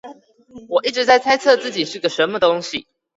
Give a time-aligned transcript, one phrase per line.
[0.67, 2.87] 我一直在猜測自己是個什麼東西